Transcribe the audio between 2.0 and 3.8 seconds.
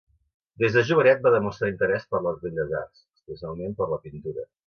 per les belles arts, especialment